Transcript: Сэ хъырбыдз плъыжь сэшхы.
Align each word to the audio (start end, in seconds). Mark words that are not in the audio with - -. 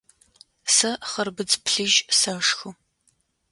Сэ 0.75 0.89
хъырбыдз 1.09 1.53
плъыжь 1.63 1.97
сэшхы. 2.19 2.69